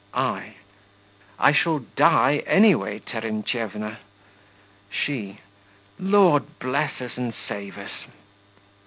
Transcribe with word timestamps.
I. 0.15 0.53
I 1.37 1.51
shall 1.51 1.77
die 1.95 2.41
any 2.47 2.73
way, 2.73 2.97
Terentyevna! 3.01 3.97
SHE. 4.89 5.41
Lord 5.99 6.57
bless 6.57 6.99
us 7.01 7.17
and 7.17 7.35
save 7.47 7.77
us!... 7.77 7.91